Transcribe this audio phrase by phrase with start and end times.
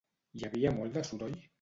[0.39, 1.41] Hi havia molt de soroll?